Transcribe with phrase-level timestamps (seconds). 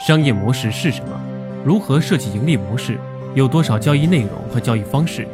[0.00, 1.20] 商业模式是什么？
[1.64, 2.98] 如何设计盈利模式？
[3.34, 5.26] 有多少交易内容和交易方式？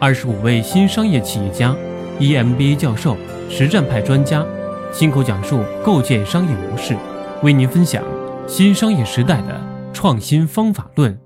[0.00, 1.76] 二十五位新商业企业家
[2.18, 3.16] ，EMBA 教授，
[3.48, 4.44] 实战派专家，
[4.92, 6.96] 亲口讲述构建商业模式，
[7.42, 8.02] 为您分享
[8.48, 9.60] 新商业时代的
[9.92, 11.18] 创新方法论。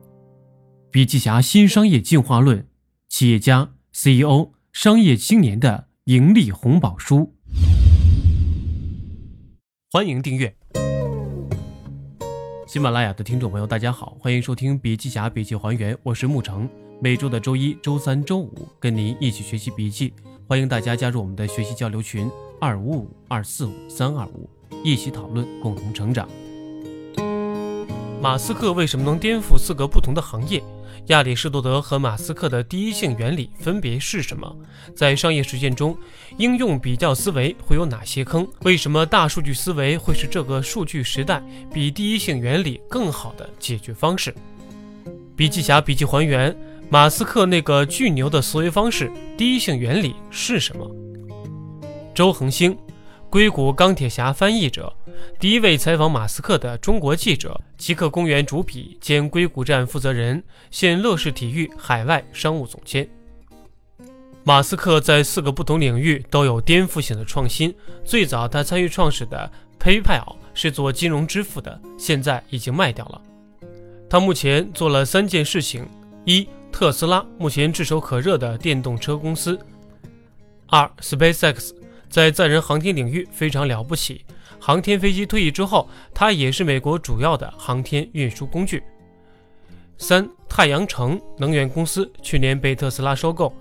[0.90, 2.66] 笔记侠新商业进化论，
[3.08, 7.34] 企业家 CEO、商业青年的盈利红宝书。
[9.90, 10.54] 欢迎订阅。
[12.75, 16.68] 喜马拉雅的听众朋友，大家好，欢迎收听笔记侠笔记还原，我是沐橙。
[17.00, 20.12] 每周的周一、周三、周五跟您一起学习笔记，
[20.48, 22.29] 欢迎大家加入我们的学习交流群
[22.61, 24.50] 二五五二四五三二五，
[24.82, 26.29] 一起讨论，共同成长。
[28.24, 30.64] 马斯克为什么能颠覆四个不同的行业？
[31.08, 34.50] 亚里士多德和马斯克的第一性原理分别是什么？
[34.97, 35.94] 在商业实践中，
[36.38, 38.48] 应用比较思维会有哪些坑？
[38.62, 44.34] 为什么大数据思维会是这个数据时代比第一性原理更好的解决方式？
[45.36, 46.56] 笔记侠笔记还原：
[46.88, 50.91] 马斯克那个巨牛的思维方式，第一性原理是什么？
[52.14, 52.75] 周恒星。
[53.35, 54.95] 硅谷钢铁侠翻译者，
[55.41, 60.41] 第一位采访马斯克的中国记者，极客公园主笔兼硅谷站负责人，
[60.71, 63.09] 现乐视体育海外商务总监。
[64.45, 67.75] 马斯克在四个不同领域都有颠覆性的创新。
[68.05, 73.21] 最早他参与创始的 PayPal 是做金融支付的，现在已经卖掉了。
[74.09, 75.85] 他目前做了三件事情：
[76.25, 79.59] 一、特斯拉，目前炙手可热的电动车公司；
[80.69, 81.73] 二、SpaceX。
[82.15, 84.25] 在载人航天领域非常了不起。
[84.61, 88.81] 航天飞机退役之后，它也是美国主要的航天运输工具。
[89.98, 93.53] 三、太阳城能源公司去年被特斯拉收购。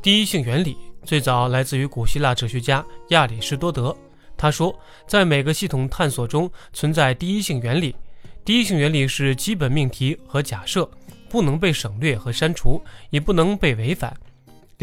[0.00, 3.94] 第一性原理最早来自于古希腊哲学家亚里士多德。
[4.38, 4.74] 他说，
[5.06, 7.94] 在每个系统探索中存在第一性原理。
[8.42, 10.90] 第一性原理是基本命题和假设，
[11.28, 14.16] 不能被省略和删除，也不能被违反。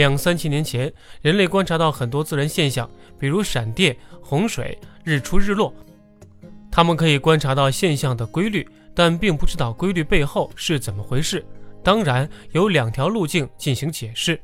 [0.01, 0.91] 两三千年前，
[1.21, 2.89] 人类观察到很多自然现象，
[3.19, 5.71] 比如闪电、洪水、日出日落。
[6.71, 11.45] 他们可以观察到现象的规律，但并不知道规律背后是怎么回事。
[11.83, 14.41] 当然，有两条路径进行解释：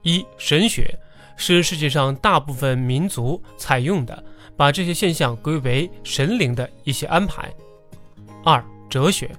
[0.00, 0.98] 一、神学
[1.36, 4.24] 是世界上大部分民族采用的，
[4.56, 7.50] 把这些现象归为神灵的一些安排；
[8.42, 9.30] 二、哲学。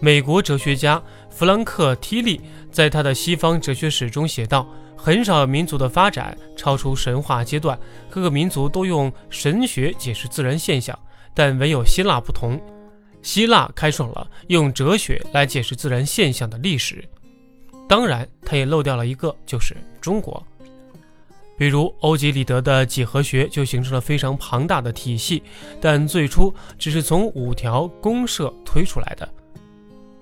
[0.00, 2.40] 美国哲学家弗兰克·提利
[2.74, 4.68] 在他的《西方哲学史》中写道
[4.98, 7.78] ：“很少有民族的发展超出神话阶段，
[8.10, 10.98] 各个民族都用神学解释自然现象，
[11.32, 12.60] 但唯有希腊不同。
[13.22, 17.04] 希腊开创了用哲学来解释自然现象的历史。
[17.88, 20.44] 当然，他也漏掉了一个，就是中国。
[21.56, 25.40] 比如欧几里得的几何学就形成了非常庞大的体系，
[25.80, 29.28] 但最初只是从五条公设推出来的。”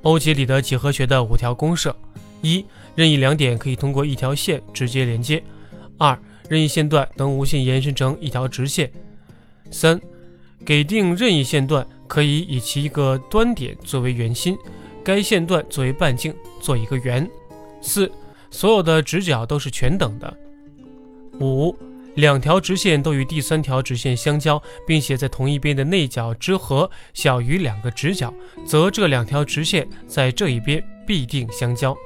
[0.02, 1.96] 欧几里得几何学的五条公设：
[2.42, 2.64] 一、
[2.94, 5.41] 任意两点可以通过一条线直接连接；
[5.97, 8.86] 二、任意线段能无限延伸成一条直线；
[9.70, 9.98] 三、
[10.64, 14.56] 给定任意线段可以以其一个端点作为圆心，
[15.03, 17.25] 该线段作为半径做一个圆；
[17.80, 18.10] 四、
[18.50, 20.28] 所有的直角都是全等的；
[21.41, 21.74] 五。
[22.16, 28.30] 两条直线都与第三条直线相交，并且在同一边的内角之和小于两个直角，
[28.66, 31.97] 则这两条直线在这一边必定相交。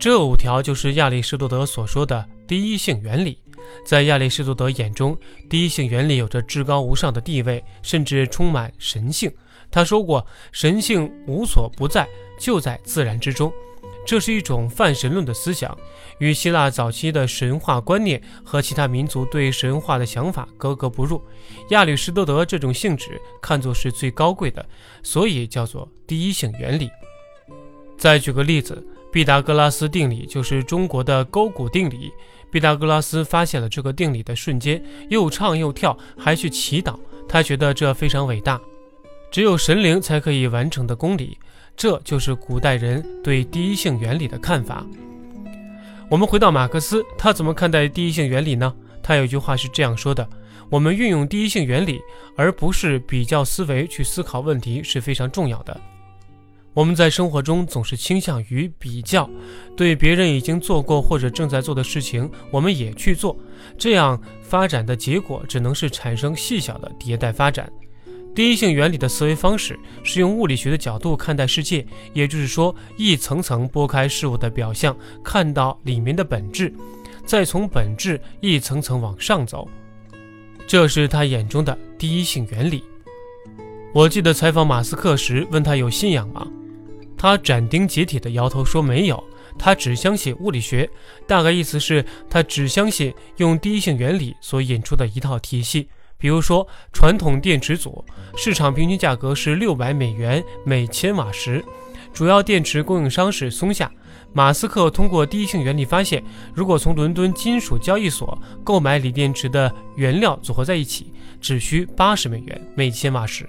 [0.00, 3.36] 这五条就是亚里士多德所说的第一性原理。
[3.84, 5.14] 在亚里士多德眼中，
[5.50, 9.30] 第一性原理有着至高无上的地位，甚至充满神性。
[9.70, 12.08] 他说过：“神性无所不在，
[12.38, 13.52] 就在自然之中。”
[14.06, 15.76] 这是一种泛神论的思想，
[16.18, 21.22] 与希腊早期的神话观念和其他民族对神话的想法格格不入。
[21.72, 24.66] 亚里士多德这种性质看作是最高贵的，
[25.02, 26.88] 所以叫做第一性原理。
[27.98, 32.12] 再举个例子，毕达哥拉斯定理就是中国的勾股定理。
[32.50, 36.98] 毕达哥拉斯发现了这个定理的瞬间，又唱又跳，还去祈祷，
[37.28, 38.60] 他觉得这非常伟大，
[39.30, 41.38] 只有神灵才可以完成的公理。
[41.76, 44.84] 这就是古代人对第一性原理的看法。
[46.10, 48.74] 我们回到马克思，他怎么看待第一性原理呢？
[49.02, 50.28] 他有句话是这样说的
[50.68, 52.00] ：“我们运用第一性原理，
[52.36, 55.80] 而不是比较思维去思考问题是非常重要的。
[56.72, 59.28] 我们在生活中总是倾向于比较，
[59.76, 63.36] 对别人已经做过或者正在做的事情，我们也去做，
[63.76, 67.70] 这样发展的结果只能是产生细小的迭代发展。”
[68.32, 76.72] 第一性原理的思维方式是用物理学的角度看待世界，也就是说，一层层剥开事物的表象，看到里面的本质，
[77.26, 79.68] 再从本质一层层往上走。
[80.64, 82.84] 这是他眼中的第一性原理。
[83.92, 86.46] 我记得采访马斯克时问他有信仰吗？
[87.20, 89.22] 他斩钉截铁地摇头说没有，
[89.58, 90.88] 他只相信物理学，
[91.26, 95.86] 大概意思是，他只相信用第一性原理所引出的一套体系。
[96.16, 98.02] 比如说，传统电池组
[98.38, 101.62] 市场平均价格是六百美元每千瓦时，
[102.10, 103.92] 主要电池供应商是松下。
[104.32, 106.24] 马斯克通过第一性原理发现，
[106.54, 113.46] 如果从伦敦金属交易所购买锂电池的原料组合在一起，只需八十美元每千瓦时。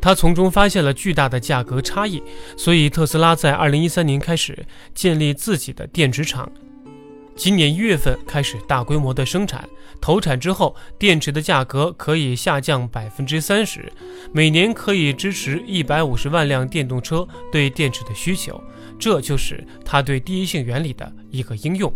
[0.00, 2.22] 他从中发现了巨大的价格差异，
[2.56, 6.50] 所以特斯拉在二零一三年开始建立自己的电池厂。
[7.34, 9.68] 今年一月份开始大规模的生产，
[10.00, 13.92] 投产之后，电池的价格可以下降百分之三十，
[14.32, 18.60] 每年可以支持一百五十万辆电动车对电池的需求。
[18.98, 21.92] 这就是他对第一性原理的一个应用。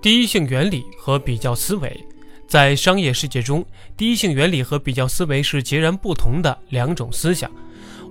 [0.00, 2.02] 第一性原理和比较思维，
[2.46, 3.64] 在商业世界中，
[3.96, 7.50] 第一性原理和比较思维是截然不同的两种思想。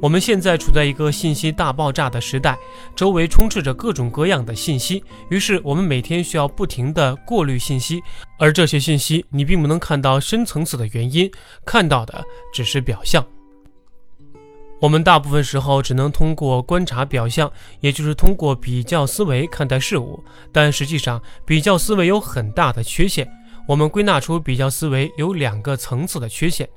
[0.01, 2.57] 我们现在处在一个信息大爆炸的时代，
[2.95, 8.03] 周围充斥着各种各样的信息，于是我们每天需要不停地过滤信息，
[8.37, 11.31] 而这些信息你并不能看到深层次的原因，
[11.65, 12.23] 看到的
[12.53, 13.25] 只是表象。
[14.81, 17.49] 我们大部分时候只能通过观察表象，
[17.79, 20.21] 也就是通过比较思维看待事物，
[20.51, 23.25] 但实际上比较思维有很大的缺陷。
[23.67, 26.69] 我们归纳出比较思维有两个层次的缺陷：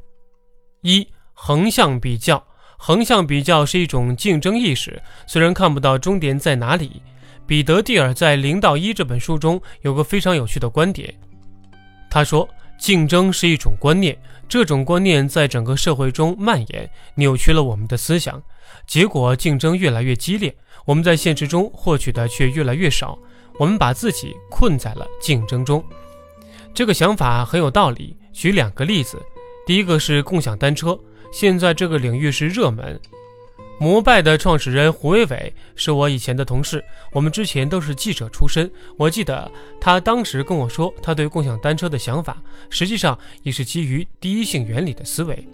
[0.82, 2.42] 一、横向比较。
[2.80, 7.02] 横向比较是一种竞争意识，虽然看不到终点在哪里。
[7.44, 11.12] 彼得蒂尔在《零到一》这本书中有个非常有趣的观点，
[12.08, 12.48] 他说
[12.78, 14.16] ：“竞争是一种观念，
[14.48, 18.40] 这种观念在整个社会中蔓延，扭曲了我们的思想。
[18.86, 23.18] 结果，竞争越来越激烈，我们在现实中获取的却越来越少，
[23.58, 25.84] 我们把自己困在了竞争中。”
[26.78, 28.16] 这个想法很有道理。
[28.32, 29.20] 举两个例子，
[29.66, 30.96] 第一个是共享单车。
[31.32, 33.00] 现在这个领域是热门。
[33.80, 36.80] 摩拜的创始人胡伟伟是我以前的同事，
[37.10, 38.70] 我们之前都是记者出身。
[38.96, 42.40] 我记得他当时跟我说，他对共享单车的想法，
[42.70, 45.48] 实际上也是基于第一性原理的思维。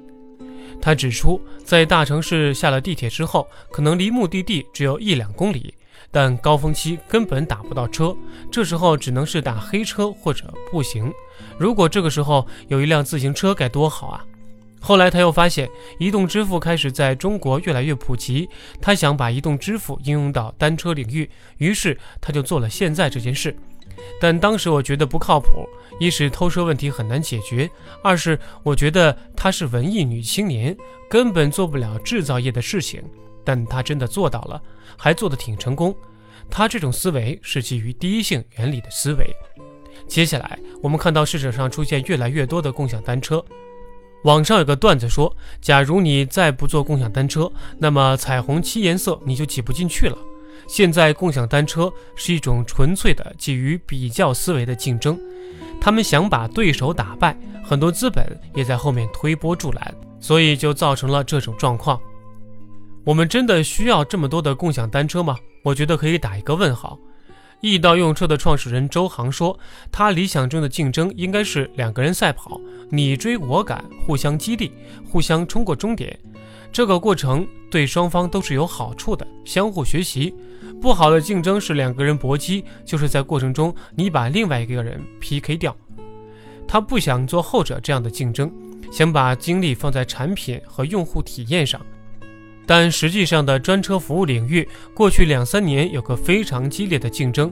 [0.79, 5.73] 他指出，在大城市下了地铁之后，可能离目的地只有一两公里，
[6.15, 8.17] 但高峰期根本打不到车，
[8.49, 11.13] 这时候只能是打黑车或者步行。
[11.59, 14.25] 如果这个时候有一辆自行车，该多好啊！
[14.81, 15.69] 后来他又发现，
[15.99, 18.49] 移动支付开始在中国越来越普及，
[18.81, 21.29] 他想把移动支付应用到单车领域，
[21.59, 23.57] 于是他就做了现在这件事。
[24.21, 25.67] 但当时我觉得不靠谱，
[25.99, 27.69] 一是偷车问题很难解决，
[28.05, 30.77] 二是我觉得她是文艺女青年，
[31.11, 33.03] 根本做不了制造业的事情。
[33.44, 34.61] 但他真的做到了，
[34.96, 35.94] 还做得挺成功。
[36.50, 39.35] 他这种思维是基于第一性原理的思维。
[40.06, 43.44] 接下来我们看到市场上出现越来越多的共享单车。
[44.25, 50.17] 网上有个段子说，假如你再不坐共享单车，那么彩虹七颜色你就挤不进去了。
[50.67, 55.19] 现在共享单车是一种纯粹的基于比较思维的竞争，
[55.79, 62.00] 他们想把对手打败，很多资本也在后面推波助澜，所以就造成了这种状况。
[63.05, 65.37] 我们真的需要这么多的共享单车吗？
[65.62, 66.99] 我觉得可以打一个问号。
[67.61, 69.59] 易到用车的创始人周航说
[69.93, 72.59] ：“他理想中的竞争应该是两个人赛跑，
[72.91, 74.73] 你追我赶，互相激励，
[75.11, 76.19] 互相冲过终点。
[76.73, 80.34] 这个过程对双方都是有好处的，相互学习。
[80.81, 85.77] 不好的竞争是两个人搏击，就是在过程中你把另外一个人 PK 掉。
[86.67, 88.51] 他不想做后者这样的竞争，
[88.91, 91.79] 想把精力放在产品和用户体验上。”
[92.67, 97.51] 但实际上的专车服务领域，过去两三年有个非常激烈的竞争。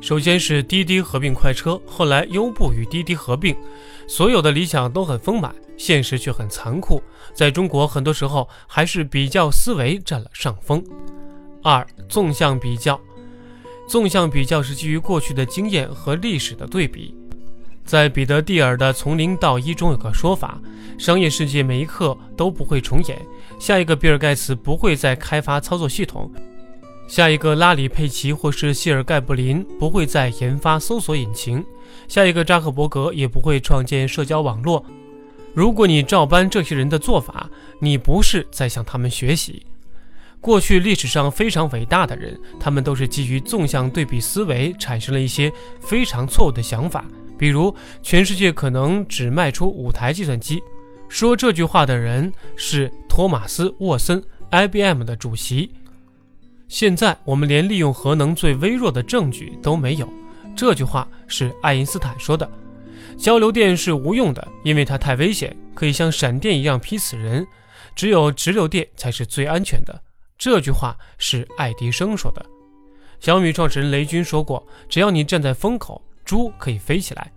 [0.00, 3.56] 首先是滴滴合并快车，后来优步与滴滴合并，
[4.06, 7.02] 所有的理想都很丰满，现实却很残酷。
[7.32, 10.84] 在中国，很多时候还是比较思维占了上风。
[11.62, 13.00] 二、纵向比较，
[13.88, 17.14] 纵向比较是基于过去的经验和历史的对比。
[17.86, 20.60] 在彼得蒂尔的《从零到一》中有个说法：
[20.98, 23.16] 商业世界每一刻都不会重演。
[23.60, 26.28] 下一个比尔盖茨不会再开发操作系统，
[27.06, 31.64] 下一个拉里佩奇或是谢尔盖布林不会再研发搜索引擎，
[32.08, 34.84] 下一个扎克伯格也不会创建社交网络。
[35.54, 39.62] 如果你照搬这些人的做法，你不是在向他们学习。
[40.40, 47.04] 过去历史上非常伟大的人，他们都是基于纵向对比思维，产生了一些非常错误的想法。
[47.36, 50.62] 比如，全世界可能只卖出五台计算机。
[51.08, 55.70] 说这句话的人是托马斯·沃森，IBM 的主席。
[56.68, 60.08] 现在我们连利用核能最微弱的证据都没有。
[60.56, 62.48] 这句话是爱因斯坦说的。
[63.16, 67.46] 交流电是无用的，因为它太危险，可以像闪电一样劈死人。
[67.94, 70.02] 只有直流电才是最安全的。
[70.38, 72.44] 这句话是爱迪生说的。
[73.20, 77.32] 小米创始人雷军说过：“只要你站在风口，猪可以飞起来。”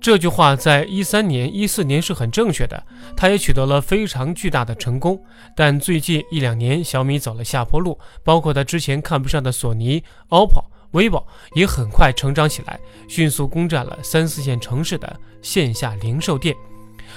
[0.00, 2.82] 这句话在一三年、一四年是很正确的，
[3.16, 5.20] 他也取得了非常巨大的成功。
[5.54, 16.54] 但最近一两年，小米走了下坡路，包括他之前看不上的索尼、OPPO、vivo 也很快成长起来，迅速攻占了三四线城市的线下零售店。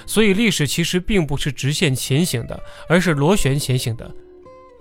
[0.05, 4.09] 所以，历史其实并不是直线前行的，而是螺旋前行的，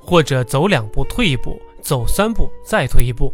[0.09, 3.31] 或者走两步退一步，走三步再退一步。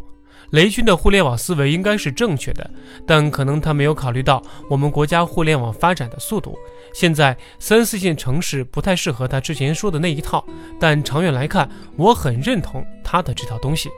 [0.50, 2.68] 雷军的互联网思维应该是正确的，
[3.06, 6.58] 但可能他没有考虑到我们国家互联网发展的速度。
[6.92, 10.44] 现在三四线城市不太适合他之前说的那一套，
[10.80, 13.88] 但长远来看，我很认同他的这套东西。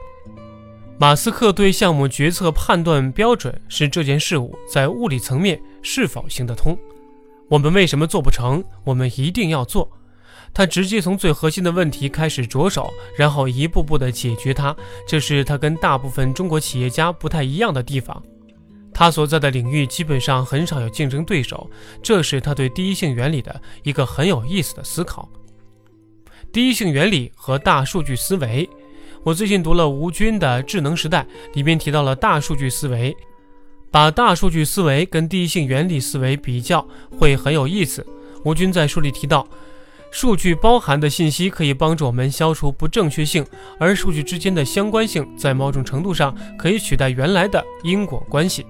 [0.98, 6.78] 马斯克对项目决策判断标准是这件事物在物理层面是否行得通。
[7.48, 8.62] 我们为什么做不成？
[8.84, 9.90] 我们一定要做。
[10.56, 14.74] 他直接从最核心的问题开始着手，然后一步步地解决它。
[15.06, 18.22] 这是他跟大部分中国企业家不太一样的地方。
[18.90, 21.70] 他所在的领域基本上很少有竞争对手，
[22.02, 25.28] 这是他对第一性原理的一个很有意思的思考。
[26.50, 28.66] 第一性原理和大数据思维，
[29.24, 33.14] 我最近读了吴军的《智能时代》，里面提到了大数据思维，
[33.90, 38.06] 把大数据思维跟第一性原理思维比较会很有意思。
[38.42, 39.46] 吴军在书里提到。
[40.18, 43.44] 数据包含的信息可以帮助我们消除不正确性，
[43.78, 48.64] 而数据之间的相关性在某种程度上可以取代原来的因果关系。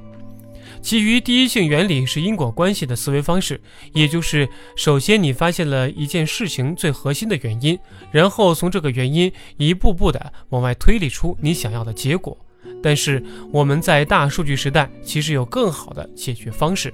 [0.82, 3.60] 基于第一性原理是因果关系的思维方式，
[3.92, 7.78] 也就是首先你发现了一件事情最核心的原因，
[8.10, 12.36] 然后从这个原因一步步的往外推理出你想要的结果。
[12.82, 13.22] 但是
[13.52, 16.92] 我们在大数据时代其实有更好的解决方式。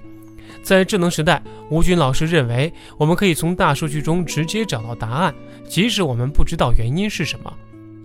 [0.62, 5.34] 在智能时代，吴军老师认为，我们可以从大数据中直接找到答案，
[5.68, 7.52] 即使我们不知道原因是什么。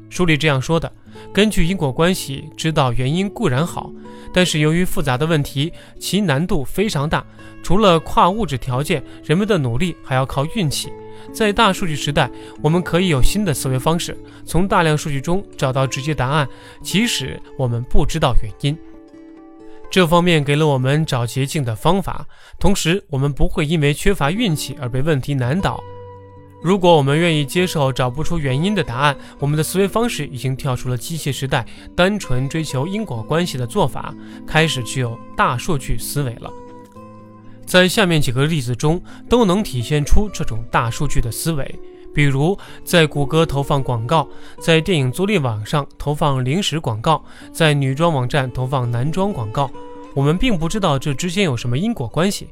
[0.10, 0.92] 书里这样说的：
[1.34, 3.92] 根据因果关系知道原因固然好，
[4.34, 7.26] 但是由于复杂的问题，其难度非常大。
[7.62, 10.90] 除了跨物质条件，人们的努力还要靠运气。
[11.34, 16.48] 在大数据时代，我们可以有新的思维方式，从大量数据中找到直接答案，
[16.82, 18.78] 即使我们不知道原因。
[19.90, 22.28] 这方面给了我们找捷径的方法，
[22.60, 25.82] 同时我们不会因为缺乏运气而被问题难倒。
[26.62, 31.66] 如果我们愿意接受找不出原因的答案，我们的思维方式已经跳出了机械时代
[31.96, 34.14] 单纯追求因果关系的做法，
[34.46, 36.52] 开始具有大数据思维了。
[37.66, 41.80] 在下面几个例子中都能体现出这种大数据的思维，
[42.18, 44.28] 比如在谷歌投放广告，
[44.60, 49.70] 在电影租赁网上投放零食广告，在女装网站投放男装广告。
[50.16, 52.48] 我们并不知道这之间有什么因果关系，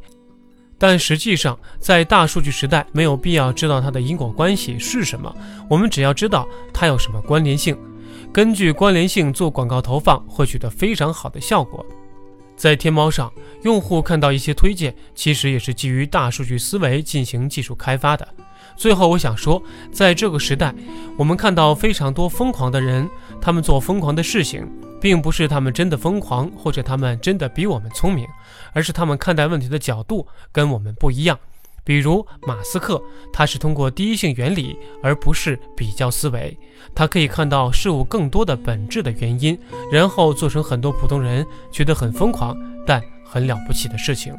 [0.77, 5.35] 但实际上，在大数据时代，没有必要知道它的因果关系是什么，
[5.67, 7.75] 我们只要知道它有什么关联性，
[8.31, 11.83] 根据关联性做广告投放，会取得非常好的效果。
[12.55, 18.27] 在天猫上，用户看到一些推荐，其实也是基于大数据思维进行技术开发的。
[18.75, 20.73] 最后，我想说，在这个时代，
[21.17, 23.09] 我们看到非常多疯狂的人，
[23.41, 24.67] 他们做疯狂的事情。
[25.01, 28.25] 并不是他们真的疯狂，或者他们真的比我们聪明，
[28.73, 31.37] 而是他们看待问题的角度跟我们不一样。
[31.83, 32.99] 比如马斯克，
[33.31, 36.57] 他是通过第一性原理，而不是比较思维，
[36.95, 39.55] 他可以看到事物更多的本质的原因，
[39.91, 44.35] 然后做成很多普通人觉得很疯狂但很了不起的事情。